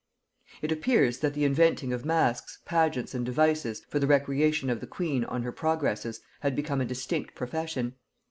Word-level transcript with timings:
It 0.63 0.71
appears 0.71 1.19
that 1.19 1.35
the 1.35 1.45
inventing 1.45 1.93
of 1.93 2.05
masks, 2.05 2.57
pageants 2.65 3.13
and 3.13 3.23
devices 3.23 3.83
for 3.87 3.99
the 3.99 4.07
recreation 4.07 4.71
of 4.71 4.79
the 4.79 4.87
queen 4.87 5.23
on 5.25 5.43
her 5.43 5.51
progresses 5.51 6.21
had 6.39 6.55
become 6.55 6.81
a 6.81 6.85
distinct 6.85 7.35
profession. 7.35 7.93